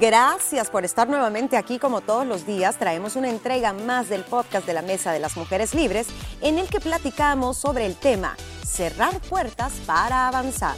[0.00, 2.76] Gracias por estar nuevamente aquí como todos los días.
[2.80, 6.08] Traemos una entrega más del podcast de la Mesa de las Mujeres Libres
[6.40, 8.36] en el que platicamos sobre el tema
[8.66, 10.74] cerrar puertas para avanzar.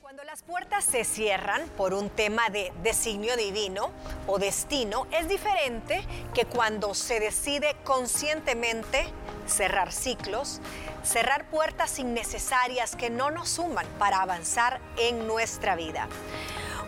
[0.00, 3.90] Cuando las puertas se cierran por un tema de designio divino
[4.28, 9.08] o destino, es diferente que cuando se decide conscientemente
[9.46, 10.60] cerrar ciclos,
[11.02, 16.08] cerrar puertas innecesarias que no nos suman para avanzar en nuestra vida.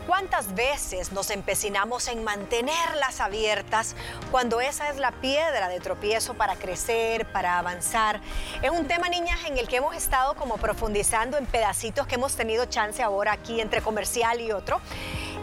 [0.08, 3.94] ¿Cuántas veces nos empecinamos en mantenerlas abiertas
[4.30, 8.22] cuando esa es la piedra de tropiezo para crecer, para avanzar?
[8.62, 12.36] Es un tema, niñas, en el que hemos estado como profundizando en pedacitos que hemos
[12.36, 14.80] tenido chance ahora aquí entre comercial y otro.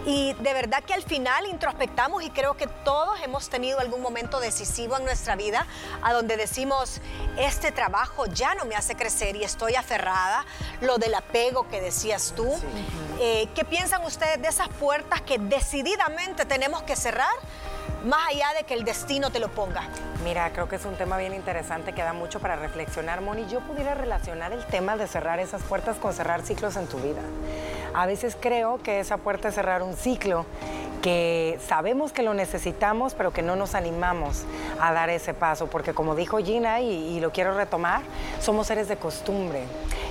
[0.06, 4.40] Y de verdad que al final introspectamos y creo que todos hemos tenido algún momento
[4.40, 5.66] decisivo en nuestra vida
[6.04, 7.02] a donde decimos,
[7.38, 10.46] este trabajo ya no me hace crecer y estoy aferrada,
[10.82, 12.48] lo del apego que decías tú.
[13.20, 17.34] Eh, ¿Qué piensan ustedes de esas puertas que decididamente tenemos que cerrar?
[18.06, 19.82] más allá de que el destino te lo ponga.
[20.24, 23.48] Mira, creo que es un tema bien interesante que da mucho para reflexionar, Moni.
[23.50, 27.22] Yo pudiera relacionar el tema de cerrar esas puertas con cerrar ciclos en tu vida.
[27.96, 30.46] A veces creo que esa puerta es cerrar un ciclo
[31.02, 34.44] que sabemos que lo necesitamos, pero que no nos animamos
[34.82, 38.02] a dar ese paso, porque como dijo Gina, y, lo quiero retomar,
[38.42, 39.64] somos seres de costumbre.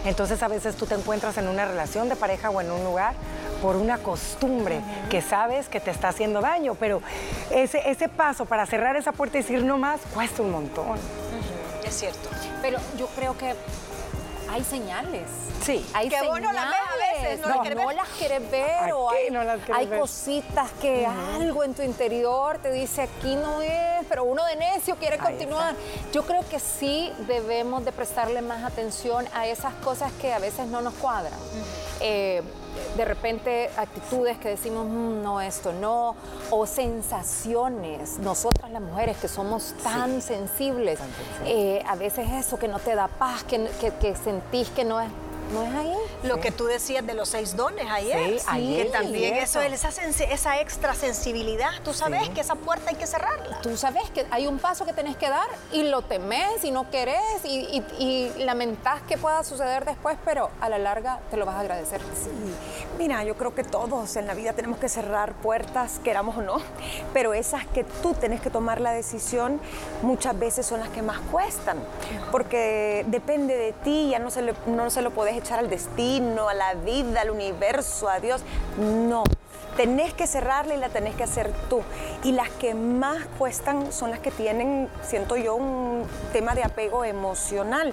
[0.07, 3.15] Entonces a veces tú te encuentras en una relación de pareja o en un lugar
[3.61, 7.03] por una costumbre que sabes que te está haciendo daño, pero
[7.51, 10.99] ese, ese paso para cerrar esa puerta y decir no más cuesta un montón.
[11.85, 12.31] Es cierto.
[12.63, 13.55] Pero yo creo que
[14.51, 15.29] hay señales.
[15.63, 15.85] Sí.
[15.95, 16.31] Hay que señales.
[16.31, 18.93] vos no las ves a veces, no, las quieres ver.
[18.93, 19.29] o hay,
[19.73, 24.57] hay cositas que algo en tu interior te dice aquí no es, pero uno de
[24.57, 25.75] necio quiere continuar.
[26.13, 30.67] Yo creo que sí debemos de prestarle más atención a esas cosas que a veces
[30.67, 31.39] no nos cuadran
[32.97, 36.15] de repente actitudes que decimos, mm, no, esto no,
[36.51, 40.99] o sensaciones, nosotras las mujeres que somos tan sensibles,
[41.45, 43.69] eh, a veces eso que no te da paz, que,
[44.01, 45.11] que sentís que no es
[45.53, 45.95] ¿No es ahí?
[46.23, 48.41] Lo que tú decías de los seis dones ayer.
[48.41, 51.71] Sí, Que también eso, esa, esa extra sensibilidad.
[51.85, 53.61] Tú sabes que esa puerta hay que cerrarla.
[53.61, 56.91] Tú sabes que hay un paso que tenés que dar y lo temes y no
[56.91, 61.57] querés y, y, lamentás que pueda suceder después, pero a la larga te lo vas
[61.57, 62.01] a agradecer.
[62.01, 62.31] Sí.
[62.99, 66.57] Mira, yo creo que todos en la vida tenemos que cerrar puertas, queramos o no,
[67.13, 69.61] pero esas que tú tenés que tomar la decisión
[70.03, 71.79] muchas veces son las que más cuestan,
[72.31, 76.55] porque depende de ti, ya no se, no se lo podés echar al destino, a
[76.55, 78.43] la vida, al universo, a Dios.
[78.79, 79.25] No.
[79.77, 81.83] Tenés que cerrarla y la tenés que hacer tú.
[82.23, 87.05] Y las que más cuestan son las que tienen, siento yo, un tema de apego
[87.05, 87.93] emocional.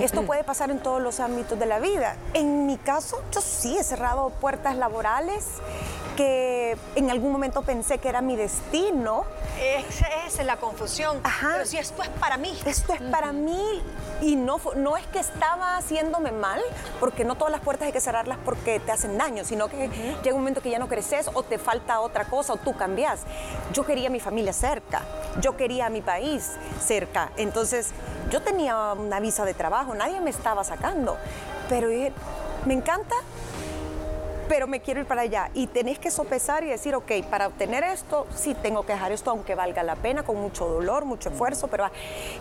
[0.00, 2.16] Esto puede pasar en todos los ámbitos de la vida.
[2.34, 5.44] En mi caso, yo sí he cerrado puertas laborales
[6.16, 9.24] que en algún momento pensé que era mi destino.
[9.60, 11.20] Esa es la confusión.
[11.40, 12.58] Pero si esto es para mí.
[12.64, 13.82] Esto es para mí
[14.20, 16.60] y no, no es que estaba haciéndome mal,
[16.98, 19.88] porque no todas las puertas hay que cerrarlas porque te hacen daño, sino que
[20.22, 23.20] llega un momento que ya no creces o te falta otra cosa o tú cambias.
[23.72, 25.02] Yo quería mi familia cerca,
[25.40, 27.30] yo quería mi país cerca.
[27.36, 27.90] Entonces
[28.30, 31.16] yo tenía una visa de trabajo, nadie me estaba sacando,
[31.68, 32.12] pero dije,
[32.64, 33.16] me encanta
[34.48, 35.50] pero me quiero ir para allá.
[35.54, 39.30] Y tenés que sopesar y decir, ok, para obtener esto, sí tengo que dejar esto,
[39.30, 41.90] aunque valga la pena, con mucho dolor, mucho esfuerzo, pero...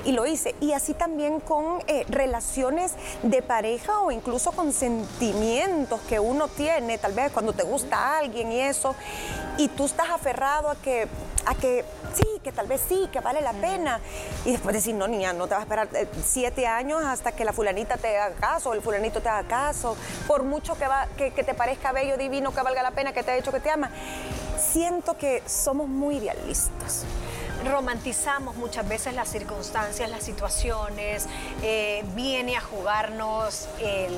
[0.06, 0.56] Y lo hice.
[0.62, 6.98] Y así también con eh, relaciones de pareja o incluso con sentimientos que uno tiene,
[6.98, 8.96] tal vez cuando te gusta alguien y eso,
[9.58, 11.08] y tú estás aferrado a que
[11.48, 14.00] a que sí, que tal vez sí, que vale la pena.
[14.46, 17.46] Y después decir, no, niña, no te vas a esperar eh, siete años hasta que
[17.46, 19.96] la fulanita te haga caso, el fulanito te haga caso,
[20.28, 23.32] por mucho que, va, que, te parezca bello, divino, que valga la pena, que te
[23.32, 23.90] ha dicho que te ama.
[24.60, 27.06] Siento que somos muy idealistas
[27.66, 31.28] romantizamos muchas veces las circunstancias, las situaciones,
[31.64, 34.16] eh, viene a jugarnos el,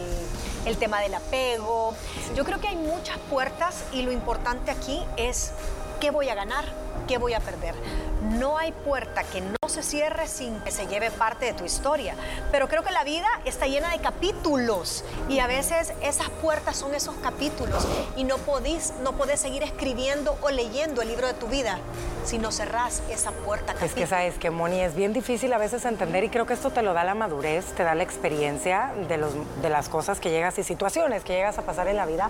[0.65, 1.95] el, tema del apego.
[2.35, 5.51] Yo creo que hay muchas puertas y lo importante aquí es
[5.99, 6.65] qué voy a ganar,
[7.07, 7.75] qué voy a perder.
[8.21, 12.15] No hay puerta que no se cierre sin que se lleve parte de tu historia.
[12.51, 16.93] Pero creo que la vida está llena de capítulos y a veces esas puertas son
[16.95, 21.47] esos capítulos y no podés, no podés seguir escribiendo o leyendo el libro de tu
[21.47, 21.79] vida
[22.25, 23.73] si no cerrás esa puerta.
[23.81, 26.69] Es que sabes que, Moni, es bien difícil a veces entender y creo que esto
[26.69, 30.29] te lo da la madurez, te da la experiencia de, los, de las cosas que
[30.29, 32.29] llegas y situaciones que llegas a pasar en la vida.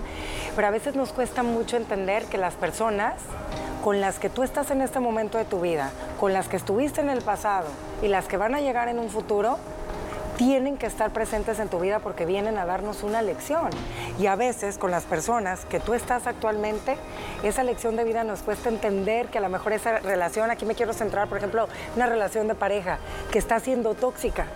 [0.54, 3.14] Pero a veces nos cuesta mucho entender que las personas
[3.82, 7.00] con las que tú estás en este momento de tu vida, con las que estuviste
[7.00, 7.68] en el pasado
[8.02, 9.58] y las que van a llegar en un futuro,
[10.40, 13.68] tienen que estar presentes en tu vida porque vienen a darnos una lección.
[14.18, 16.96] Y a veces con las personas que tú estás actualmente,
[17.42, 20.74] esa lección de vida nos cuesta entender que a lo mejor esa relación, aquí me
[20.74, 22.96] quiero centrar, por ejemplo, una relación de pareja
[23.30, 24.46] que está siendo tóxica.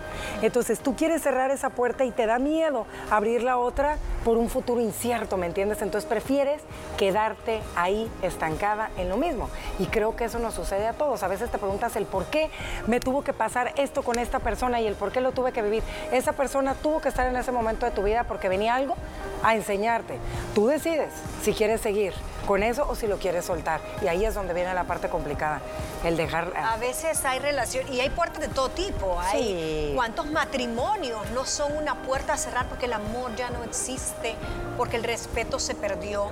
[0.41, 4.49] Entonces tú quieres cerrar esa puerta y te da miedo abrir la otra por un
[4.49, 5.83] futuro incierto, ¿me entiendes?
[5.83, 6.63] Entonces prefieres
[6.97, 9.51] quedarte ahí estancada en lo mismo.
[9.77, 11.21] Y creo que eso nos sucede a todos.
[11.21, 12.49] A veces te preguntas el por qué
[12.87, 15.61] me tuvo que pasar esto con esta persona y el por qué lo tuve que
[15.61, 15.74] vivir.
[16.11, 18.95] Esa persona tuvo que estar en ese momento de tu vida porque venía algo
[19.43, 20.17] a enseñarte.
[20.53, 21.11] Tú decides
[21.43, 22.13] si quieres seguir
[22.45, 23.81] con eso o si lo quieres soltar.
[24.01, 25.61] Y ahí es donde viene la parte complicada,
[26.03, 26.53] el dejar...
[26.55, 29.19] A veces hay relación y hay puertas de todo tipo.
[29.19, 34.35] Hay cuántos matrimonios no son una puerta a cerrar porque el amor ya no existe,
[34.77, 36.29] porque el respeto se perdió,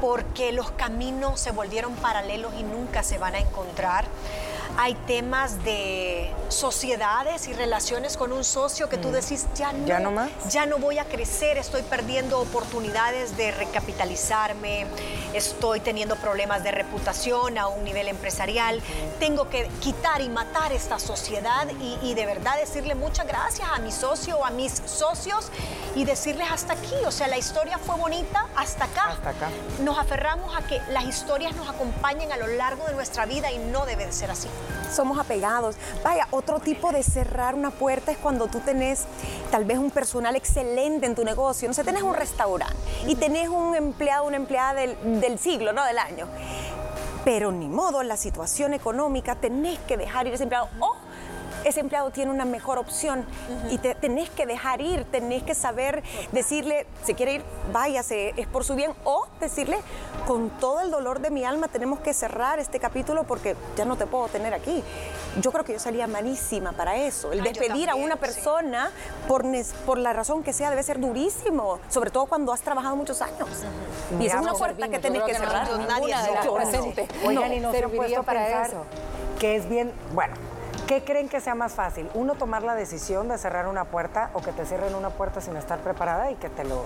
[0.00, 4.04] porque los caminos se volvieron paralelos y nunca se van a encontrar
[4.76, 9.12] hay temas de sociedades y relaciones con un socio que tú mm.
[9.12, 10.30] decís, ya no, ¿Ya no, más?
[10.50, 14.86] ya no voy a crecer, estoy perdiendo oportunidades de recapitalizarme,
[15.32, 18.80] estoy teniendo problemas de reputación a un nivel empresarial,
[19.18, 21.68] tengo que quitar y matar esta sociedad
[22.02, 25.50] y, de verdad decirle muchas gracias a mi socio o a mis socios
[25.94, 29.08] y decirles hasta aquí, o sea, la historia fue bonita hasta acá.
[29.08, 29.50] Hasta acá.
[29.82, 33.58] Nos aferramos a que las historias nos acompañen a lo largo de nuestra vida y
[33.58, 34.48] no debe de ser así
[34.94, 35.76] somos apegados.
[36.02, 39.04] Vaya, otro tipo de cerrar una puerta es cuando tú tenés
[39.50, 41.68] tal vez un personal excelente en tu negocio.
[41.68, 42.76] No sé, tenés un restaurante
[43.06, 46.26] y tenés un empleado, una empleada del, del siglo, no del año.
[47.24, 50.68] Pero ni modo, la situación económica, tenés que dejar ir ese empleado.
[51.64, 53.24] Ese empleado tiene una mejor opción
[53.70, 56.02] y te tenés que dejar ir, tenés que saber
[56.32, 59.78] decirle, si quiere ir, váyase, es por su bien, o decirle,
[60.26, 63.96] con todo el dolor de mi alma tenemos que cerrar este capítulo porque ya no
[63.96, 64.82] te puedo tener aquí.
[65.40, 67.32] Yo creo que yo salía malísima para eso.
[67.32, 68.90] El despedir a una persona
[69.26, 69.44] por,
[69.84, 73.48] por la razón que sea debe ser durísimo, sobre todo cuando has trabajado muchos años.
[74.20, 75.68] Y es una puerta que tenés que cerrar.
[75.80, 78.84] Nadie de Oigan, y no se para eso.
[79.38, 80.34] Que es bien, bueno,
[80.86, 82.10] ¿Qué creen que sea más fácil?
[82.12, 85.56] ¿Uno tomar la decisión de cerrar una puerta o que te cierren una puerta sin
[85.56, 86.84] estar preparada y que te lo...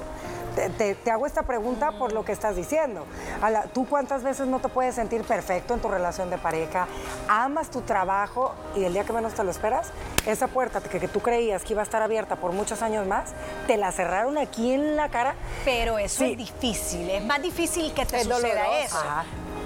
[0.76, 3.06] Te, hago esta pregunta por lo que estás diciendo.
[3.72, 6.86] ¿Tú cuántas veces no te puedes sentir perfecto en tu relación de pareja?
[7.28, 9.90] ¿Amas tu trabajo y el día que menos te lo esperas?
[10.26, 13.30] Esa puerta que, que tú creías que iba a estar abierta por muchos años más,
[13.66, 15.34] te la cerraron aquí en la cara.
[15.64, 18.98] Pero eso es difícil, es más difícil que te suceda eso.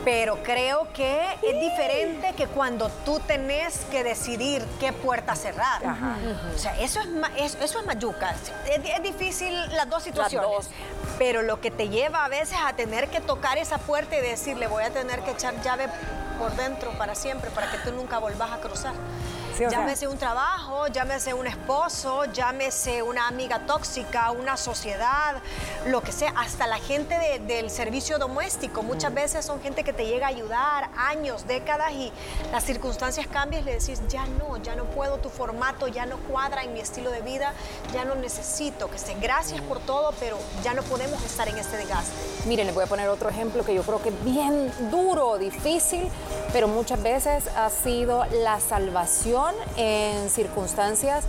[0.04, 5.82] Pero creo que es diferente que cuando tú tenés que decidir qué puerta cerrar.
[6.54, 7.00] O sea, eso
[7.36, 8.34] es, eso es mayuca.
[8.68, 10.68] Es, difícil las dos situaciones.
[11.18, 14.66] Pero lo que te lleva a veces a tener que tocar esa puerta y decirle
[14.66, 15.88] voy a tener que echar llave
[16.38, 18.94] por dentro para siempre, para que tú nunca volvás a cruzar
[19.58, 25.36] llámese un trabajo, llámese un esposo, llámese una amiga tóxica, una sociedad,
[25.86, 27.16] lo que sea, hasta la gente
[27.46, 28.82] del servicio doméstico.
[28.82, 29.14] Muchas mm.
[29.14, 32.12] veces son gente que te llega a ayudar años, décadas y
[32.50, 36.16] las circunstancias cambian y le decís, ya no, ya no puedo, tu formato ya no
[36.18, 37.52] cuadra en mi estilo de vida,
[37.92, 41.76] ya no necesito, que esté gracias por todo, pero ya no podemos estar en este
[41.76, 42.12] desgaste.
[42.46, 46.08] Miren, les voy a poner otro ejemplo que yo creo que es bien duro, difícil,
[46.52, 49.41] pero muchas veces ha sido la salvación
[49.76, 51.24] en circunstancias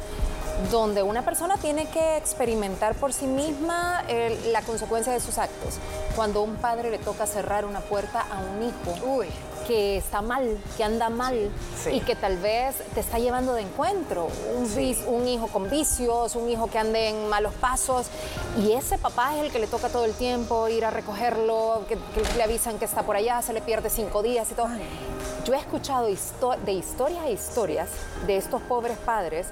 [0.71, 4.03] donde una persona tiene que experimentar por sí misma
[4.51, 5.79] la consecuencia de sus actos.
[6.15, 8.95] Cuando un padre le toca cerrar una puerta a un hijo
[9.67, 11.51] que está mal, que anda mal
[11.91, 14.27] y que tal vez te está llevando de encuentro,
[15.07, 18.07] un, hijo con vicios, un hijo que ande en malos pasos.
[18.61, 21.97] Y ese papá es el que le toca todo el tiempo ir a recogerlo, que,
[22.37, 24.67] le avisan que está por allá, se le pierde cinco días y todo.
[25.45, 27.89] Yo he escuchado de historias a historias
[28.25, 29.47] de estos pobres padres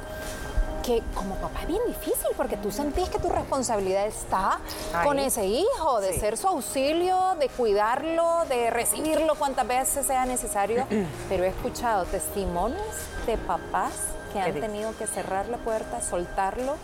[0.81, 4.59] que como papá es bien difícil porque tú sentís que tu responsabilidad está
[5.03, 10.85] con ese hijo, de ser su auxilio, de cuidarlo, de recibirlo cuantas veces sea necesario.
[11.29, 12.81] Pero he escuchado testimonios
[13.25, 13.91] de papás
[14.33, 16.75] que han tenido que cerrar la puerta, soltarlo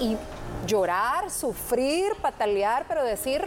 [0.00, 0.16] y
[0.68, 3.42] llorar, sufrir, patalear, pero decir,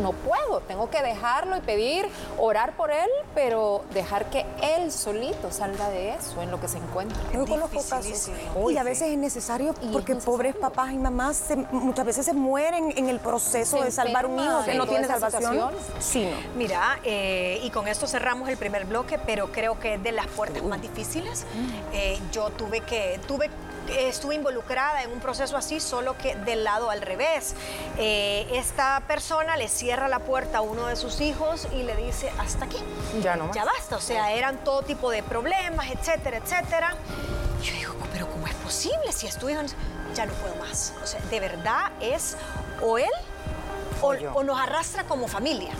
[0.00, 2.08] no puedo, tengo que dejarlo y pedir,
[2.38, 6.78] orar por él, pero dejar que él solito salga de eso en lo que se
[6.78, 7.18] encuentra.
[7.34, 8.30] Yo conozco casos.
[8.70, 13.08] y a veces es necesario porque pobres papás y mamás muchas veces se mueren en
[13.08, 15.70] el proceso de salvar un hijo que no tiene salvación.
[15.98, 20.12] Sí, Mira, eh, y con esto cerramos el primer bloque, pero creo que es de
[20.12, 21.44] las puertas más difíciles.
[21.92, 23.50] Eh, yo tuve que, tuve
[24.08, 27.54] estuve involucrada en un proceso así, solo que del lado al revés.
[27.98, 32.32] Eh, esta persona le cierra la puerta a uno de sus hijos y le dice,
[32.38, 32.78] hasta aquí.
[33.20, 33.96] Ya no Ya basta.
[33.96, 36.94] O sea, eran todo tipo de problemas, etcétera, etcétera.
[37.62, 39.56] Yo digo, pero ¿cómo es posible si estuve
[40.14, 40.94] ya no puedo más?
[41.02, 42.36] O sea, de verdad es
[42.82, 43.10] o él
[44.02, 45.72] o, nos arrastra como familia.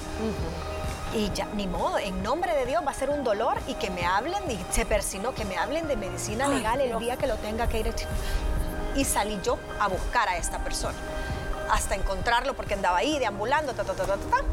[1.12, 3.90] Y ya, ni modo, en nombre de Dios va a ser un dolor y que
[3.90, 7.36] me hablen, y se persinó, que me hablen de medicina legal el día que lo
[7.36, 7.94] tenga que ir.
[8.94, 10.96] Y salí yo a buscar a esta persona,
[11.68, 14.44] hasta encontrarlo porque andaba ahí deambulando, ta, ta, ta, ta, ta.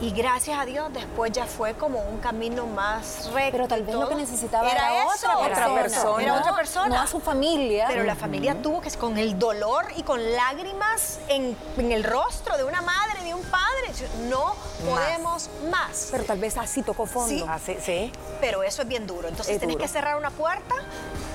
[0.00, 3.50] Y gracias a Dios después ya fue como un camino más recto.
[3.52, 6.22] Pero tal vez lo que necesitaba era, otra, persona.
[6.22, 6.88] Era otra persona.
[6.88, 7.86] No a su familia.
[7.88, 12.64] Pero la familia tuvo que, con el dolor y con lágrimas en, el rostro de
[12.64, 13.92] una madre, de un padre,
[14.28, 16.08] no podemos más.
[16.10, 17.28] Pero tal vez así tocó fondo.
[17.28, 18.12] Sí, así, sí.
[18.40, 19.28] Pero eso es bien duro.
[19.28, 20.74] Entonces tenés que cerrar una puerta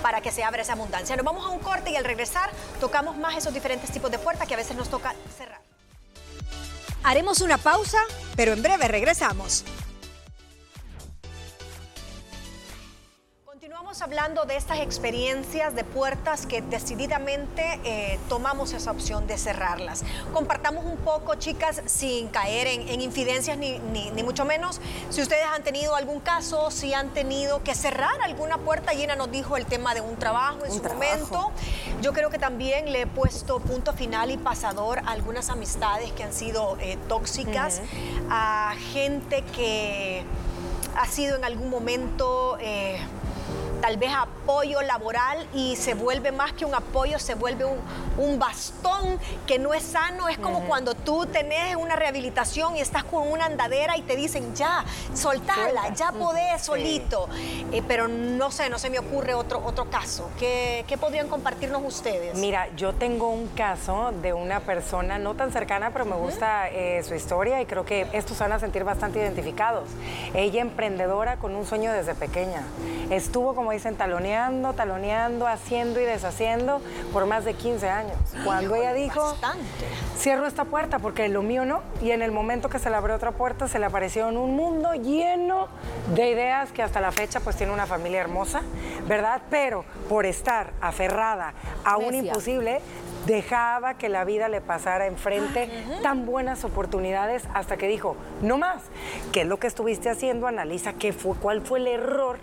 [0.01, 1.15] para que se abra esa abundancia.
[1.15, 4.48] Nos vamos a un corte y al regresar tocamos más esos diferentes tipos de puertas
[4.48, 5.71] que a veces nos toca cerrar.
[7.03, 8.00] Haremos una pausa,
[8.36, 9.63] pero en breve regresamos.
[13.91, 20.05] Continuamos hablando de estas experiencias de puertas que decididamente eh, tomamos esa opción de cerrarlas.
[20.33, 23.81] Compartamos un poco, chicas, sin caer en, infidencias ni,
[24.24, 24.79] mucho menos.
[25.10, 29.29] Si ustedes han tenido algún caso, si han tenido que cerrar alguna puerta, Llena nos
[29.29, 31.51] dijo el tema de un trabajo en su momento.
[32.01, 36.24] Yo creo que también le he puesto punto final y pasador a algunas amistades que
[36.24, 37.81] han sido eh, tóxicas,
[38.29, 40.24] a gente que
[40.95, 42.57] ha sido en algún momento...
[42.62, 42.98] Eh,
[43.82, 47.82] tal vez apoyo laboral y se vuelve más que un apoyo, se vuelve un,
[48.38, 50.30] bastón que no es sano.
[50.30, 54.56] Es como cuando tú tenés una rehabilitación y estás con una andadera y te dicen,
[54.56, 57.28] ya, soltala, ya podés solito.
[57.72, 60.30] Eh, pero no sé, no se me ocurre otro, otro caso.
[60.40, 62.38] ¿Qué, podrían compartirnos ustedes?
[62.38, 67.04] Mira, yo tengo un caso de una persona no tan cercana, pero me gusta eh,
[67.04, 69.90] su historia y creo que estos van a sentir bastante identificados.
[70.34, 72.64] Ella emprendedora con un sueño desde pequeña.
[73.10, 78.18] Estuvo como dicen, taloneando, taloneando, haciendo y deshaciendo por más de 15 años.
[78.46, 79.36] Cuando ella dijo,
[80.18, 83.16] cierro esta puerta porque lo mío no, y en el momento que se le abrió
[83.16, 85.68] otra puerta se le apareció en un mundo lleno
[86.16, 88.62] de ideas que hasta la fecha pues tiene una familia hermosa,
[89.08, 89.42] ¿verdad?
[89.50, 92.82] Pero por estar aferrada a un imposible,
[93.25, 95.70] dejaba que la vida le pasara enfrente
[96.01, 98.84] tan buenas oportunidades hasta que dijo, no más,
[99.32, 100.48] ¿qué es lo que estuviste haciendo?
[100.48, 102.40] Analiza qué fue, cuál fue el error.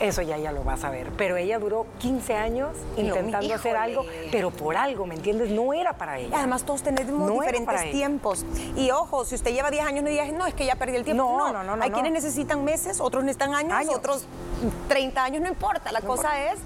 [0.00, 1.10] Eso ya ya lo vas a ver.
[1.16, 5.50] Pero ella duró 15 años intentando hacer algo, pero por algo, ¿me entiendes?
[5.50, 6.38] No era para ella.
[6.38, 8.44] Además, todos tenemos diferentes tiempos.
[8.76, 11.04] Y ojo, si usted lleva 10 años, no digas, no, es que ya perdí el
[11.04, 11.24] tiempo.
[11.24, 11.76] No, no, no.
[11.76, 14.26] no Hay quienes necesitan meses, otros necesitan años, otros
[14.88, 15.92] 30 años, no importa.
[15.92, 16.58] La cosa es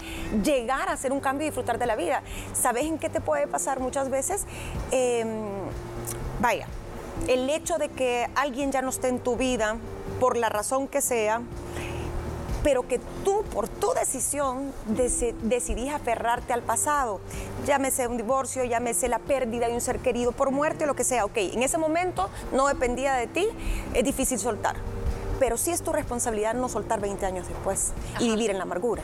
[0.45, 2.23] llegar a hacer un cambio y disfrutar de la vida.
[2.53, 4.47] ¿Sabes en qué te puede pasar muchas veces?
[4.91, 5.29] Em,
[6.41, 6.67] vaya,
[7.29, 9.77] el hecho de que alguien ya no esté en tu vida,
[10.21, 11.43] por la razón que sea,
[12.63, 14.73] pero que tú, por tu decisión,
[15.43, 17.21] decidís aferrarte al pasado.
[17.67, 21.05] Llámese un divorcio, llámese la pérdida de un ser querido, por muerte o lo que
[21.05, 21.25] sea.
[21.25, 23.47] Ok, en ese momento no dependía de ti,
[23.95, 24.77] es difícil soltar.
[25.39, 29.03] Pero sí es tu responsabilidad no soltar 20 años después y vivir en la amargura.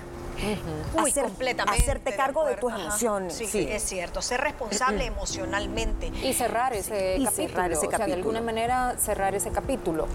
[1.02, 1.83] Uy, completamente.
[1.83, 3.35] Hacerte cargo de, tus emociones.
[3.35, 4.23] Sí, es cierto.
[4.23, 6.09] Ser responsable emocionalmente.
[6.23, 7.66] Y cerrar ese capítulo.
[7.73, 10.07] ese o sea, de alguna manera cerrar ese capítulo.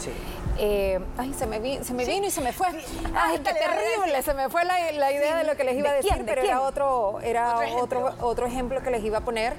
[0.57, 2.67] Eh, ay, se me, se me vino y se me fue.
[3.15, 4.21] Ay, qué terrible.
[4.21, 7.19] Se me fue la, idea de lo que les iba a decir, pero era otro,
[7.21, 9.55] era otro, otro, ejemplo que les iba a poner.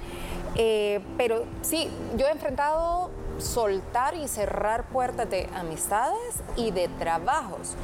[0.56, 7.74] Eh, pero sí, yo he enfrentado soltar y cerrar puertas de amistades y de trabajos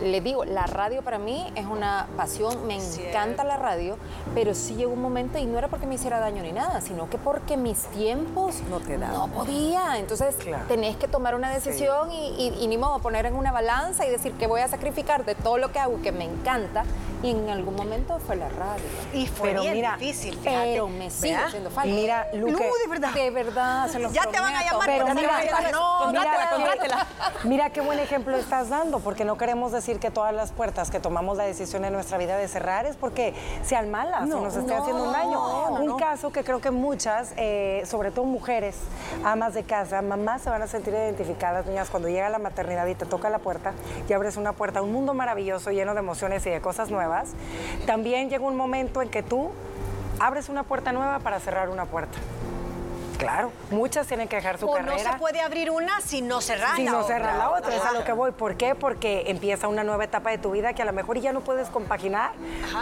[0.00, 3.96] le digo, la radio para mí es una pasión, me encanta la radio,
[4.34, 7.08] pero sí llegó un momento y no era porque me hiciera daño ni nada, sino
[7.08, 9.16] que porque mis tiempos no te daban.
[9.16, 9.98] No podía.
[9.98, 10.36] Entonces
[10.68, 14.46] tenés que tomar una decisión y, ni modo poner en una balanza y decir que
[14.46, 16.84] voy a sacrificar de todo lo que hago que me encanta
[17.22, 18.84] y en algún momento fue la radio.
[19.12, 20.72] Y fue pero mira, difícil, fíjate.
[20.72, 21.94] Pero me sigue haciendo falta.
[21.94, 23.12] Mira, Luque, de verdad.
[23.12, 24.86] De verdad, se los Ya te van a llamar.
[24.86, 25.40] Pero mira,
[25.72, 27.06] no, mira,
[27.44, 31.00] mira qué buen ejemplo estás dando, porque no queremos decir que todas las puertas que
[31.00, 34.74] tomamos la decisión en nuestra vida de cerrar es porque sean malas o nos esté
[34.74, 35.68] haciendo un daño.
[35.80, 38.76] un caso que creo que muchas, eh, sobre todo mujeres,
[39.24, 42.94] amas de casa, mamás se van a sentir identificadas, niñas, cuando llega la maternidad y
[42.94, 43.72] te toca la puerta
[44.08, 47.05] y abres una puerta a un mundo maravilloso, lleno de emociones y de cosas nuevas
[47.86, 49.50] también llega un momento en que tú
[50.18, 52.18] abres una puerta nueva para cerrar una puerta.
[53.18, 54.92] Claro, muchas tienen que dejar su carrera.
[54.92, 57.92] No se puede abrir una si no cerrar si no cerrar la otra, es a
[57.92, 58.32] lo que voy.
[58.32, 58.74] ¿Por qué?
[58.74, 61.68] Porque empieza una nueva etapa de tu vida que a lo mejor ya no puedes
[61.68, 62.32] compaginar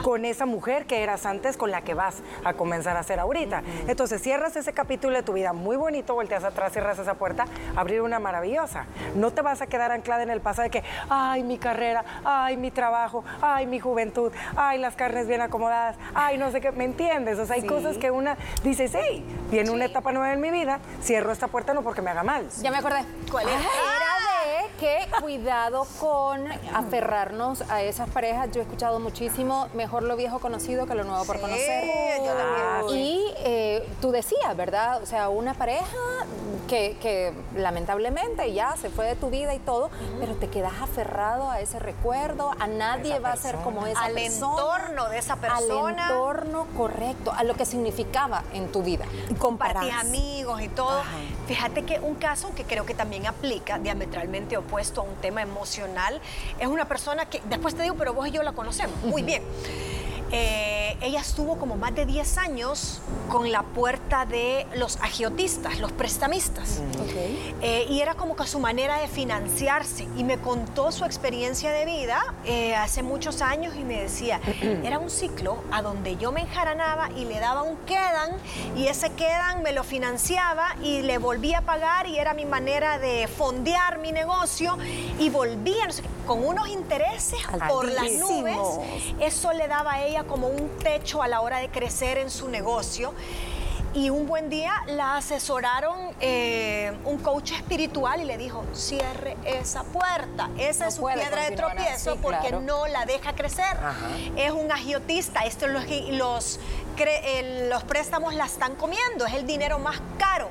[0.02, 3.62] con esa mujer que eras antes, con la que vas a comenzar a ser ahorita.
[3.86, 8.02] Entonces cierras ese capítulo de tu vida muy bonito, volteas atrás, cierras esa puerta, abrir
[8.02, 8.86] una maravillosa.
[9.14, 12.56] No te vas a quedar anclada en el pasado de que, ay, mi carrera, ay,
[12.56, 16.84] mi trabajo, ay, mi juventud, ay, las carnes bien acomodadas, ay, no sé qué, ¿me
[16.84, 17.38] entiendes?
[17.38, 20.50] O sea, hay cosas que una dice, hey, viene una etapa nueva nueva en mi
[20.50, 22.48] vida, cierro esta puerta no porque me haga mal.
[22.62, 23.04] Ya me acordé.
[23.30, 23.58] ¿Cuál era?
[23.60, 28.50] Era de que cuidado con aferrarnos a esas parejas.
[28.52, 31.84] Yo he escuchado muchísimo, mejor lo viejo conocido que lo nuevo por Sí, conocer.
[32.24, 32.98] yo también.
[32.98, 35.02] Y eh, tú decías, ¿verdad?
[35.02, 35.84] O sea, una pareja
[36.64, 39.90] que, que lamentablemente ya se fue de tu vida y todo,
[40.20, 44.14] pero te quedas aferrado a ese recuerdo, a nadie va a ser como esa Al
[44.14, 44.52] persona.
[44.52, 46.06] entorno de esa persona.
[46.06, 49.04] Al entorno correcto, a lo que significaba en tu vida.
[49.38, 51.02] compartís amigos y todo.
[51.46, 56.20] Fíjate que un caso que creo que también aplica diametralmente opuesto a un tema emocional
[56.58, 59.42] es una persona que, después te digo, pero vos y yo la conocemos muy bien.
[60.36, 65.92] Eh, ella estuvo como más de 10 años con la puerta de los agiotistas, los
[65.92, 66.82] prestamistas.
[67.62, 70.08] Eh, y era como que su manera de financiarse.
[70.16, 74.40] Y me contó su experiencia de vida eh, hace muchos años y me decía,
[74.82, 78.32] era un ciclo a donde yo me enjaranaba y le daba un quedan
[78.76, 82.98] y ese quedan me lo financiaba y le volvía a pagar y era mi manera
[82.98, 84.76] de fondear mi negocio
[85.20, 88.56] y volvía no sé qué, con unos intereses por las nubes.
[89.20, 92.48] Eso le daba a ella como un techo a la hora de crecer en su
[92.48, 93.14] negocio.
[93.94, 99.84] Y un buen día la asesoraron eh, un coach espiritual y le dijo, cierre esa
[99.84, 100.50] puerta.
[100.58, 102.60] Esa No es su piedra de tropiezo así, porque claro.
[102.60, 103.76] no la deja crecer.
[104.36, 105.42] Es un agiotista.
[105.42, 106.58] Esto los, los,
[106.98, 109.26] eh, los préstamos la están comiendo.
[109.26, 110.50] Es el dinero más caro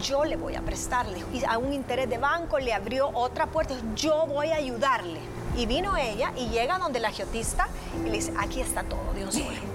[0.00, 1.24] yo le voy a prestarle.
[1.32, 3.74] Y a un interés de banco le abrió otra puerta.
[3.94, 5.20] Yo voy a ayudarle.
[5.56, 7.68] Y vino ella y llega donde el agiotista
[8.00, 9.72] y le dice, aquí está todo de un solo.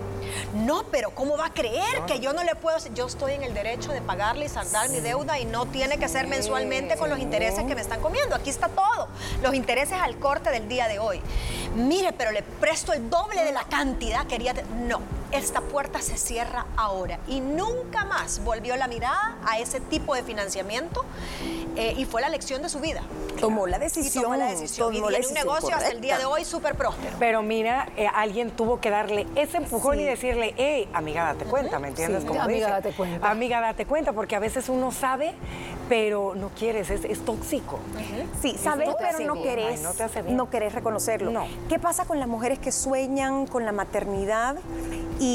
[0.53, 2.77] No, pero ¿cómo va a creer que yo no le puedo?
[2.77, 2.93] hacer?
[2.93, 6.07] Yo estoy en el derecho de pagarle y saldar mi deuda y no tiene que
[6.07, 8.35] ser mensualmente con los intereses que me están comiendo.
[8.35, 9.07] Aquí está todo.
[9.43, 11.21] Los intereses al corte del día de hoy.
[11.75, 14.25] Mire, pero le presto el doble de la cantidad.
[14.27, 14.53] Quería.
[14.53, 14.99] te- No,
[15.31, 17.19] esta puerta se cierra ahora.
[17.27, 21.03] Y nunca más volvió la mirada a ese tipo de financiamiento
[21.75, 23.01] eh, y fue la lección de su vida.
[23.39, 24.23] Tomó la Y decisión.
[24.23, 24.93] tomó la decisión.
[24.93, 27.15] Y tomó tiene un negocio hasta el día de hoy súper próspero.
[27.19, 31.77] Pero mira, eh, alguien tuvo que darle ese empujón y decirle, hey, amiga, date cuenta,
[31.79, 32.21] ¿me entiendes?
[32.23, 32.27] Sí.
[32.27, 32.69] Como Amiga, dice.
[32.71, 33.29] date cuenta.
[33.29, 35.35] Amiga, date cuenta, porque a veces uno sabe,
[35.87, 37.79] pero no quieres, es, es tóxico.
[38.41, 40.35] Sí, sabes, pero no querés, Ay, no te hace bien.
[40.35, 41.29] no querés reconocerlo.
[41.31, 41.45] No.
[41.69, 44.55] ¿Qué pasa con las mujeres que sueñan con la maternidad
[45.19, 45.26] y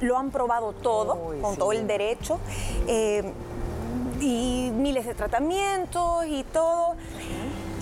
[0.00, 1.58] lo han probado todo, Uy, con sí.
[1.58, 2.38] todo el derecho?
[2.86, 3.32] eh,
[4.20, 6.94] y miles de tratamientos y todo.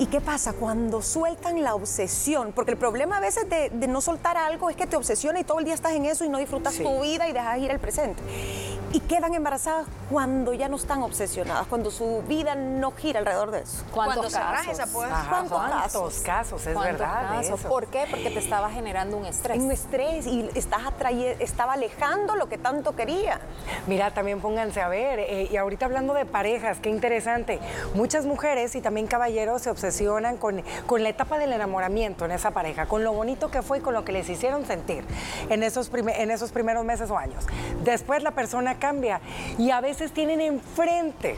[0.01, 2.51] ¿Y qué pasa cuando sueltan la obsesión?
[2.53, 5.45] Porque el problema a veces de, de no soltar algo es que te obsesiona y
[5.45, 6.83] todo el día estás en eso y no disfrutas Sí.
[6.83, 8.21] tu vida y dejas ir el presente.
[8.95, 13.63] Y quedan embarazadas cuando ya no están obsesionadas, cuando su vida no gira alrededor de
[13.63, 13.83] eso.
[13.93, 14.69] ¿Cuántos casos?
[14.73, 14.85] esa.
[14.85, 16.65] Ajá, ¿Cuántos ¿Cuántos casos?
[16.65, 17.29] Es ¿Cuántos verdad.
[17.39, 17.59] casos?
[17.59, 17.69] eso.
[17.69, 18.07] ¿Por qué?
[18.09, 19.59] Porque te estaba generando un estrés.
[19.59, 20.83] un estrés y estás
[21.41, 23.41] estaba alejando lo que tanto quería.
[23.89, 27.59] Mira, también pónganse a ver, eh, y ahorita hablando de parejas, qué interesante.
[27.95, 32.53] Muchas mujeres y también caballeros se obsesionan con, con la etapa del enamoramiento en esa
[32.53, 35.05] pareja, con lo bonito que fue y con lo que les hicieron sentir
[35.51, 37.45] en esos, en esos primeros meses o años.
[37.83, 39.21] Después la persona cambia
[39.57, 41.37] y a veces tienen enfrente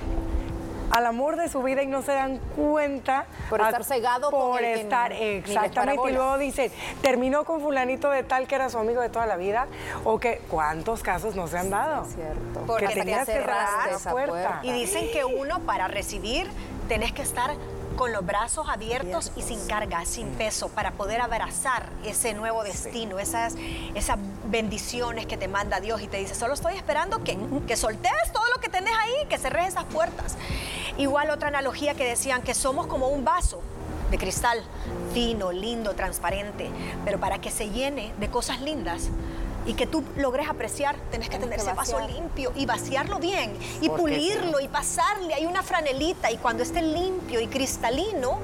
[0.90, 4.74] al amor de su vida y no se dan cuenta Por estar cegado por que
[4.74, 9.08] estar exactamente y luego dicen terminó con fulanito de tal que era su amigo de
[9.08, 9.66] toda la vida
[10.04, 12.64] o que cuántos casos no se han dado es cierto.
[12.66, 14.32] Porque que te tenías que esa puerta.
[14.32, 14.60] puerta.
[14.62, 16.48] Y dicen que uno para recibir
[16.88, 17.50] tenés que estar
[17.96, 23.18] con los brazos abiertos y sin carga, sin peso, para poder abrazar ese nuevo destino,
[23.18, 23.54] esas,
[23.94, 28.12] esas bendiciones que te manda Dios y te dice, solo estoy esperando que, que soltes
[28.32, 30.36] todo lo que tenés ahí, que cerres esas puertas.
[30.98, 33.60] Igual otra analogía que decían que somos como un vaso
[34.10, 34.62] de cristal,
[35.12, 36.70] fino, lindo, transparente,
[37.04, 39.08] pero para que se llene de cosas lindas
[39.66, 43.18] y que tú logres apreciar, tenés que Tienes tener que ese vaso limpio y vaciarlo
[43.18, 45.34] bien y Porque pulirlo y pasarle.
[45.34, 48.38] Hay una franelita y cuando esté limpio y cristalino,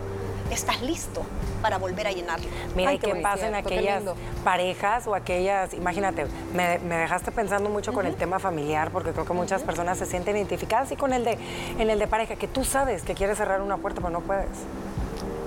[0.50, 1.22] estás listo
[1.62, 2.46] para volver a llenarlo.
[2.74, 4.02] Mira, Ay, ¿y qué pasa en aquellas
[4.44, 9.24] parejas o aquellas, imagínate, me, me dejaste pensando mucho con el tema familiar, porque creo
[9.24, 11.38] que muchas personas se sienten identificadas y con el de,
[11.78, 14.48] en el de pareja, que tú sabes que quieres cerrar una puerta, pero no puedes.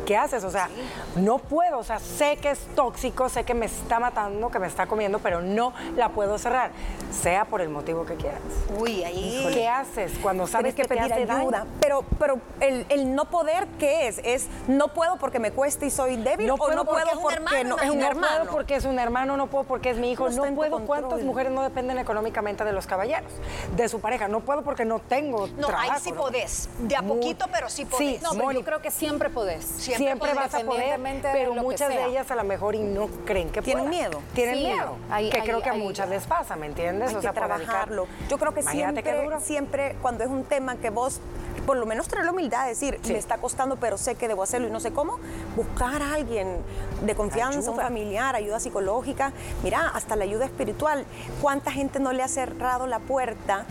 [0.06, 0.44] ¿Qué haces?
[0.44, 0.70] O sea,
[1.15, 4.68] no puedo, o sea, sé que es tóxico, sé que me está matando, que me
[4.68, 6.72] está comiendo, pero no la puedo cerrar,
[7.12, 8.39] sea por el motivo que quieras.
[8.80, 9.50] Uy, ahí.
[9.54, 11.60] ¿Qué haces cuando sabes Tienes que que, te pedir hace ayuda.
[11.60, 11.72] daño?
[11.82, 14.20] Pero, pero el, el no poder, ¿qué es?
[14.24, 16.50] ¿Es no puedo porque me cuesta y soy débil?
[16.52, 18.38] ¿O no porque puedo es un porque hermano, no, es un no hermano?
[18.38, 20.80] puedo porque es un hermano, no puedo porque es mi hijo, No no puedo.
[20.86, 23.32] ¿Cuántas mujeres no dependen económicamente de los caballeros?
[23.76, 24.28] De su pareja.
[24.28, 25.91] No puedo porque no tengo No, trabajo.
[25.94, 26.18] ahí sí ¿no?
[26.22, 26.70] podés.
[26.80, 28.18] De a poquito, pero sí podés.
[28.18, 29.65] Sí, No, pero yo creo que siempre podés.
[29.97, 33.49] Siempre siempre, vas a poder, pero muchas de ellas a lo mejor y no creen
[33.49, 34.21] que tienen miedo.
[34.34, 34.97] Tienen miedo,
[35.31, 37.10] que creo que a muchas les pasa, ¿me entiendes?
[37.10, 38.08] Hay o sea, que trabajarlo.
[38.29, 41.21] Yo creo que siempre, siempre cuando es un tema que vos
[41.65, 44.43] por lo menos tener la humildad de decir, me está costando, pero sé que debo
[44.43, 45.17] hacerlo y no sé cómo,
[45.55, 46.58] buscar a alguien
[47.01, 51.05] de confianza, un familiar, ayuda psicológica, mira, hasta la ayuda espiritual.
[51.41, 53.65] ¿Cuánta gente no le ha cerrado la puerta,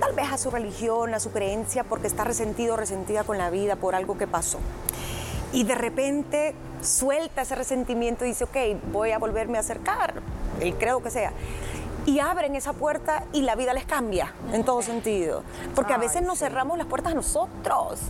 [0.00, 3.50] tal vez a su religión, a su creencia, porque está resentido o resentida con la
[3.50, 4.58] vida por algo que pasó?
[5.52, 8.56] Y de repente suelta ese resentimiento y dice, ok,
[8.92, 10.14] voy a volverme a acercar,
[10.60, 11.32] el creo que sea
[12.06, 15.42] y abren esa puerta y la vida les cambia en todo sentido.
[15.74, 18.00] Porque a veces nos cerramos las puertas a nosotros.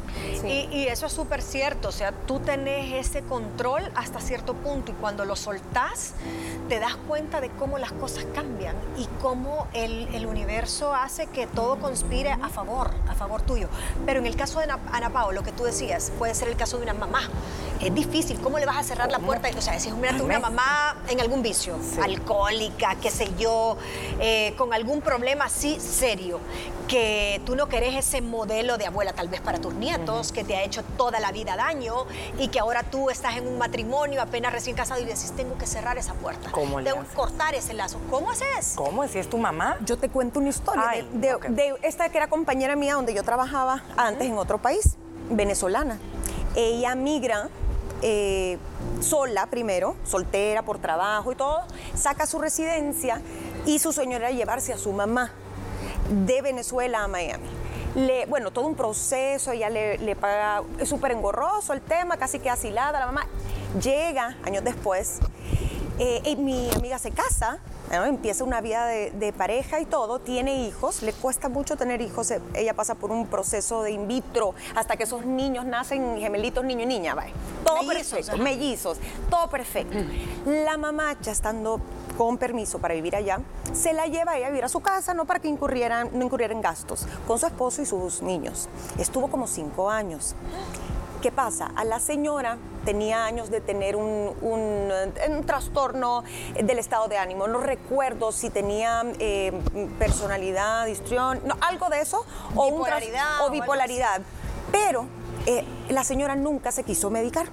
[0.44, 4.94] Y, eso es súper cierto, o sea, tú tenés ese control hasta cierto punto y
[4.94, 6.14] cuando lo soltás
[6.68, 11.46] te das cuenta de cómo las cosas cambian y cómo el, el universo hace que
[11.46, 13.68] todo conspire a favor, a favor tuyo.
[14.04, 16.56] Pero en el caso de Ana, Ana Pao, lo que tú decías, puede ser el
[16.56, 17.20] caso de una mamá.
[17.80, 19.48] Es difícil, ¿cómo le vas a cerrar la puerta?
[19.56, 23.76] O sea, si es una mamá en algún vicio, alcohólica, qué sé yo,
[24.20, 26.40] eh, con algún problema así serio,
[26.88, 30.56] que tú no querés ese modelo de abuela tal vez para tus nietos, que te
[30.56, 32.06] ha hecho toda la vida daño
[32.38, 35.66] y que ahora tú estás en un matrimonio apenas recién casado y decís, tengo que
[35.66, 37.98] cerrar esa puerta, ¿Cómo tengo que cortar ese lazo.
[38.10, 38.74] ¿Cómo haces?
[38.76, 39.06] ¿Cómo?
[39.06, 39.78] ¿Si es tu mamá?
[39.84, 44.26] Yo te cuento una historia de, esta que era compañera mía donde yo trabajaba antes
[44.26, 44.96] en otro país,
[45.30, 45.98] venezolana.
[46.56, 47.48] Ella migra
[48.02, 48.58] eh,
[49.00, 51.60] sola primero, soltera por trabajo y todo,
[51.94, 53.20] saca su residencia
[53.66, 55.32] y su sueño era llevarse a su mamá
[56.08, 57.48] de Venezuela a Miami.
[57.94, 62.38] Le, bueno, todo un proceso, ella le, le paga, es súper engorroso el tema, casi
[62.38, 63.26] que asilada la mamá.
[63.82, 65.18] Llega años después,
[66.02, 67.58] eh, y mi amiga se casa,
[67.90, 72.40] empieza una vida de, pareja y todo, tiene hijos, le cuesta mucho tener hijos, eh,
[72.54, 76.84] ella pasa por un proceso de in vitro hasta que esos niños nacen gemelitos, niño
[76.84, 77.14] y niña,
[77.66, 78.96] todo perfecto, mellizos,
[79.28, 79.98] todo perfecto.
[80.46, 81.82] La mamá ya estando
[82.16, 83.40] con permiso para vivir allá,
[83.74, 86.24] se la lleva a ella a vivir a su casa, no para que incurrieran, no
[86.24, 88.70] incurrieran gastos, con su esposo y sus niños.
[88.98, 90.34] Estuvo como cinco años.
[91.20, 91.70] ¿Qué pasa?
[91.76, 92.56] A la señora
[92.86, 97.46] tenía años de tener un, un, trastorno del estado de ánimo.
[97.46, 99.52] No recuerdo si tenía eh,
[99.98, 104.22] personalidad, histrión, no, algo de eso, o, bipolaridad, o bipolaridad.
[104.72, 105.06] Pero
[105.44, 107.48] eh, la señora nunca se quiso medicar.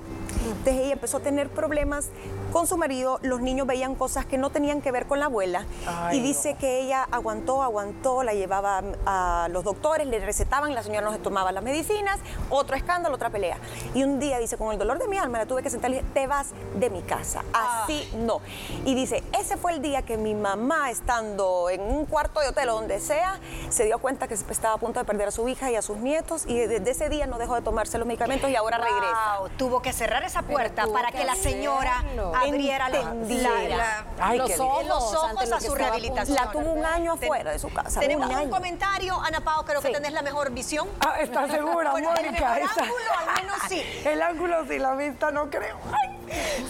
[0.50, 2.10] Entonces ella empezó a tener problemas
[2.52, 5.66] con su marido, los niños veían cosas que no tenían que ver con la abuela
[6.12, 11.06] y dice que ella aguantó, aguantó, la llevaba a los doctores, le recetaban, la señora
[11.06, 13.58] no se tomaba las medicinas, otro escándalo, otra pelea.
[13.94, 15.96] Y un día dice, con el dolor de mi alma la tuve que sentar y
[15.96, 18.40] dije, te vas de mi casa, así no.
[18.86, 22.70] Y dice, ese fue el día que mi mamá, estando en un cuarto de hotel
[22.70, 25.70] o donde sea, se dio cuenta que estaba a punto de perder a su hija
[25.72, 28.56] y a sus nietos y desde ese día no dejó de tomarse los medicamentos y
[28.56, 29.38] ahora regresa.
[29.58, 32.04] Tuvo que cerrar esa puerta para que, la señora
[32.36, 36.36] abriera la, los, ojos, a su rehabilitación.
[36.36, 38.00] La tuvo un año afuera de su casa.
[38.00, 40.88] Tenemos un, comentario, Ana Pao, creo que tenés la mejor visión.
[41.00, 42.58] Ah, ¿estás segura, Mónica?
[42.58, 43.84] El ángulo, al menos sí.
[44.06, 45.78] El ángulo sí, la vista no creo.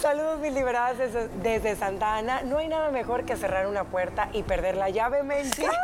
[0.01, 2.41] Saludos, mis liberadas desde, desde Santa Ana.
[2.43, 5.71] No hay nada mejor que cerrar una puerta y perder la llave, mentira.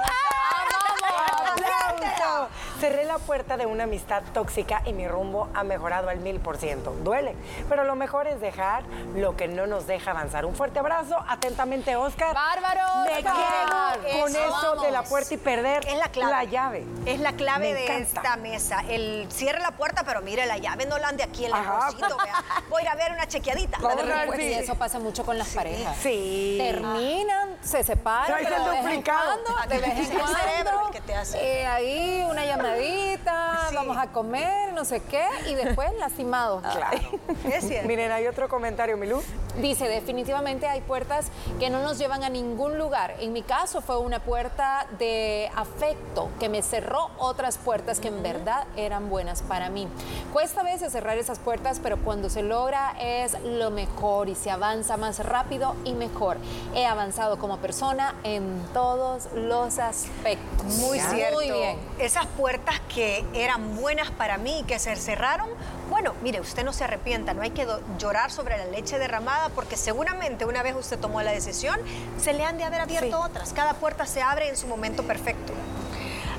[2.84, 6.58] Cerré la puerta de una amistad tóxica y mi rumbo ha mejorado al mil por
[6.58, 6.91] ciento.
[7.02, 7.34] Duele,
[7.69, 8.84] pero lo mejor es dejar
[9.15, 10.43] lo que no nos deja avanzar.
[10.43, 11.15] Un fuerte abrazo.
[11.30, 12.36] Atentamente, Oscar.
[12.36, 13.06] ¡Bárbaro!
[13.06, 16.32] Me quedo con eso, de la puerta y perder es la, clave.
[16.34, 16.86] la llave.
[17.06, 18.84] Es la clave de esta mesa.
[18.89, 22.17] El cierre la puerta, pero mire, la llave no la ande aquí el bolsito.
[22.69, 23.78] Voy a ir a ver una chequeadita.
[24.38, 25.96] Y eso pasa mucho con las parejas.
[26.04, 26.58] Sí.
[26.60, 31.62] Terminan, se separan, pero de vez en cuando, de vez en cuando, que te hace.
[31.62, 32.43] Eh, ahí una
[33.74, 36.62] vamos a comer, no sé qué, y después lastimados.
[36.62, 36.98] Claro.
[37.52, 37.88] Es cierto.
[37.88, 39.22] Miren, hay otro comentario, Milú.
[39.60, 41.28] Dice, definitivamente hay puertas
[41.60, 43.16] que no nos llevan a ningún lugar.
[43.20, 48.24] En mi caso fue una puerta de afecto que me cerró otras puertas que en
[48.24, 49.88] verdad eran buenas para mí.
[50.32, 54.50] Cuesta a veces cerrar esas puertas, pero cuando se logra es lo mejor y se
[54.50, 56.38] avanza más rápido y mejor.
[56.74, 60.66] He avanzado como persona en todos los aspectos.
[60.80, 61.36] Muy cierto.
[61.36, 61.78] Muy bien.
[62.00, 62.62] Esas puertas
[62.93, 65.49] que eran buenas para mí y que se cerraron,
[65.89, 69.78] bueno, mire, usted no se arrepienta, no hay que llorar sobre la leche derramada porque
[69.78, 71.80] seguramente una vez usted tomó la decisión,
[72.19, 73.54] se le han de haber abierto otras.
[73.54, 75.54] Cada puerta se abre en su momento perfecto.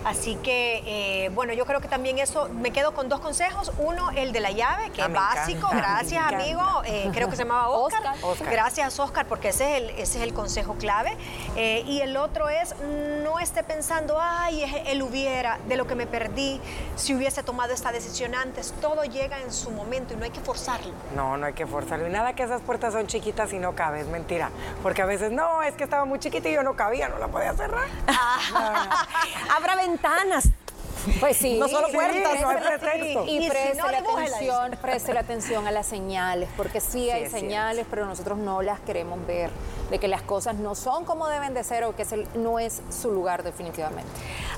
[0.05, 3.73] Así que, eh, bueno, yo creo que también eso, me quedo con dos consejos.
[3.79, 5.69] Uno, el de la llave, que ah, es básico.
[5.73, 6.63] Gracias, amigo.
[6.85, 8.15] Eh, creo que se llamaba Oscar.
[8.51, 11.17] Gracias, Oscar, porque ese es el, ese es el consejo clave.
[11.57, 12.75] Eh, y el otro es,
[13.23, 16.61] no esté pensando, ay, él hubiera, de lo que me perdí,
[16.97, 18.75] si hubiese tomado esta decisión antes.
[18.81, 20.93] Todo llega en su momento y no hay que forzarlo.
[21.17, 22.07] No, no hay que forzarlo.
[22.07, 24.51] Y nada que esas puertas son chiquitas y no cabe, es mentira.
[24.83, 27.29] Porque a veces, no, es que estaba muy chiquita y yo no cabía, no la
[27.29, 27.89] podía cerrar.
[28.57, 29.07] Ah.
[29.57, 30.51] Abra ventanas.
[31.21, 31.59] Pues sí.
[31.59, 33.25] No solo puertas, no hay pretexto.
[33.27, 38.07] Y, preste la atención, preste la atención a las señales, porque sí hay señales, pero
[38.07, 39.51] nosotros no las queremos ver,
[39.91, 43.11] de que las cosas no son como deben de ser o que no es su
[43.11, 44.11] lugar definitivamente.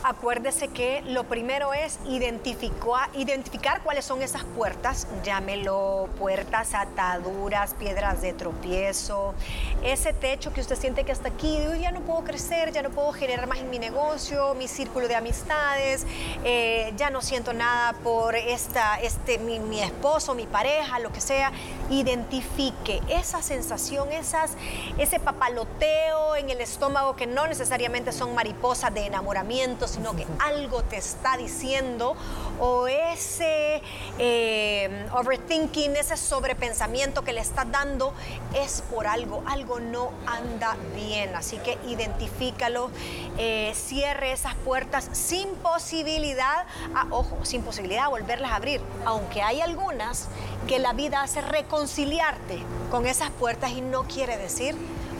[0.02, 8.32] Acuérdese que lo primero es identificar cuáles son esas puertas, llámelo puertas, ataduras, piedras de
[8.32, 9.34] tropiezo,
[9.82, 13.12] ese techo que usted siente que hasta aquí, ya no puedo crecer, ya no puedo
[13.12, 16.06] generar más en mi negocio, mi círculo de amistades,
[16.44, 21.52] eh, ya no siento nada por esta, este, mi, esposo, mi pareja, lo que sea,
[21.90, 24.52] identifique esa sensación, esas,
[24.98, 30.82] ese papaloteo en el estómago que no necesariamente son mariposas de enamoramiento, sino que algo
[30.82, 32.16] te está diciendo,
[32.60, 33.82] o ese
[34.18, 38.14] eh, overthinking, ese sobrepensamiento que le estás dando,
[38.54, 41.34] es por algo, algo no anda bien.
[41.34, 42.90] Así que identifícalo,
[43.38, 49.42] eh, cierre esas puertas sin posibilidad, a, ojo, sin posibilidad de volverlas a abrir, aunque
[49.42, 50.28] hay algunas
[50.66, 54.76] que la vida hace reconciliarte con esas puertas y no quiere decir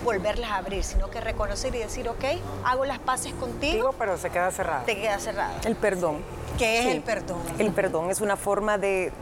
[0.07, 2.25] volverlas a abrir, sino que reconocer y decir, ok,
[2.65, 3.95] hago las paces contigo.
[3.99, 4.85] pero se queda cerrada.
[4.85, 5.55] Te queda cerrada.
[5.65, 6.23] El perdón.
[6.59, 7.43] ¿Qué es el perdón?
[7.59, 9.13] El perdón es una forma de,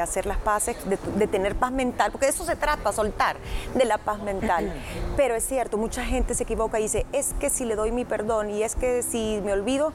[0.00, 3.36] hacer las paces, de, tener paz mental, porque de eso se trata, soltar,
[3.74, 4.72] de la paz mental.
[5.16, 8.04] Pero es cierto, mucha gente se equivoca y dice, es que si le doy mi
[8.04, 9.92] perdón y es que si me olvido,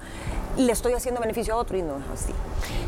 [0.58, 2.34] le estoy haciendo beneficio a otro y no es así.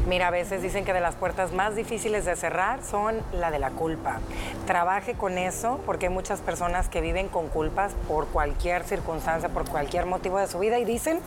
[0.08, 3.60] Mira, a veces dicen que de las puertas más difíciles de cerrar son la de
[3.60, 4.20] la culpa.
[4.66, 9.68] Trabaje con eso porque hay muchas personas que viven con culpas por cualquier circunstancia, por
[9.68, 11.20] cualquier motivo de su vida y dicen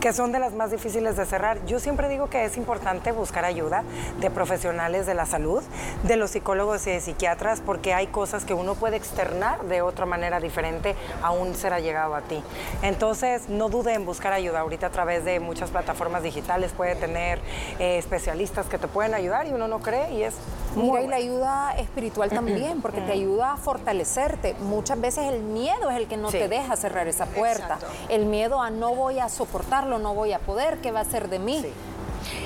[0.00, 1.64] que son de las más difíciles de cerrar.
[1.66, 3.84] Yo siempre digo que es importante buscar ayuda
[4.20, 5.62] de profesionales de la salud,
[6.02, 10.06] de los psicólogos y de psiquiatras, porque hay cosas que uno puede externar de otra
[10.06, 12.42] manera diferente aún será llegado a ti.
[12.82, 14.60] Entonces, no dude en buscar ayuda.
[14.60, 17.40] Ahorita a través de muchas plataformas digitales puede tener
[17.78, 20.34] eh, especialistas que te pueden ayudar y uno no cree y es
[20.76, 24.54] Mira, y la ayuda espiritual también, porque te ayuda a fortalecerte.
[24.60, 27.78] Muchas veces el miedo es el que no te deja cerrar esa puerta.
[28.08, 31.28] El miedo a no voy a soportarlo, no voy a poder, ¿qué va a ser
[31.28, 31.64] de mí?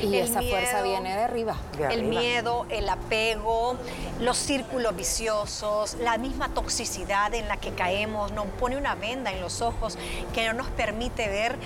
[0.03, 1.57] Y esa fuerza viene de arriba.
[1.91, 3.77] el miedo, el apego,
[4.21, 9.41] los círculos viciosos, la misma toxicidad en la que caemos, nos pone una venda en
[9.41, 9.99] los ojos
[10.35, 11.59] que no nos permite ver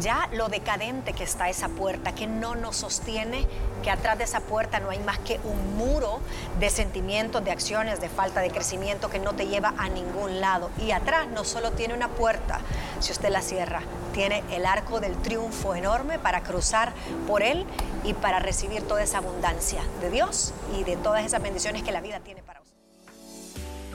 [0.00, 3.46] ya lo decadente que está esa puerta, que no nos sostiene,
[3.82, 6.20] que atrás de esa puerta no hay más que un muro
[6.60, 10.70] de sentimientos, de acciones, de falta de crecimiento que no te lleva a ningún lado.
[10.78, 12.60] Y atrás no solo tiene una puerta,
[13.00, 13.82] si usted la cierra,
[14.18, 16.92] tiene el arco del triunfo enorme para cruzar
[17.28, 17.64] por él
[18.02, 22.00] y para recibir toda esa abundancia de Dios y de todas esas bendiciones que la
[22.00, 22.74] vida tiene para usted.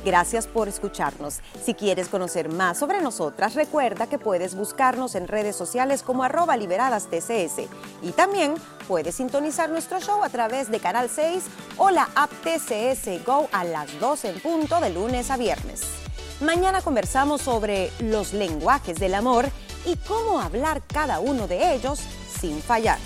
[0.06, 1.42] Gracias por escucharnos.
[1.62, 6.56] Si quieres conocer más sobre nosotras, recuerda que puedes buscarnos en redes sociales como arroba
[6.56, 7.68] liberadas TCS
[8.02, 8.54] y también
[8.88, 11.44] puedes sintonizar nuestro show a través de Canal 6
[11.78, 15.82] o la app TCS Go a las 12 en punto de lunes a viernes.
[16.40, 19.50] Mañana conversamos sobre los lenguajes del amor
[19.86, 22.00] y cómo hablar cada uno de ellos
[22.40, 23.00] sin fallar.